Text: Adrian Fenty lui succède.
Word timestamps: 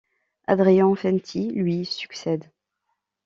Adrian 0.47 0.95
Fenty 0.95 1.51
lui 1.51 1.85
succède. 1.85 2.49